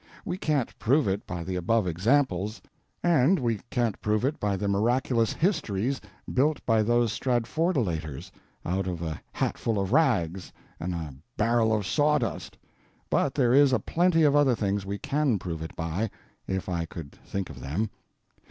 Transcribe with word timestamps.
We 0.25 0.35
can't 0.35 0.75
prove 0.79 1.07
it 1.07 1.27
by 1.27 1.43
the 1.43 1.55
above 1.55 1.85
examples, 1.85 2.59
and 3.03 3.37
we 3.37 3.59
can't 3.69 4.01
prove 4.01 4.25
it 4.25 4.39
by 4.39 4.57
the 4.57 4.67
miraculous 4.67 5.31
"histories" 5.31 6.01
built 6.33 6.59
by 6.65 6.81
those 6.81 7.13
Stratfordolaters 7.13 8.31
out 8.65 8.87
of 8.87 9.03
a 9.03 9.21
hatful 9.31 9.77
of 9.79 9.93
rags 9.93 10.51
and 10.79 10.95
a 10.95 11.13
barrel 11.37 11.71
of 11.71 11.85
sawdust, 11.85 12.57
but 13.11 13.35
there 13.35 13.53
is 13.53 13.71
a 13.73 13.79
plenty 13.79 14.23
of 14.23 14.35
other 14.35 14.55
things 14.55 14.87
we 14.87 14.97
can 14.97 15.37
prove 15.37 15.61
it 15.61 15.75
by, 15.75 16.09
if 16.47 16.67
I 16.67 16.85
could 16.85 17.11
think 17.11 17.51
of 17.51 17.59
them. 17.59 17.91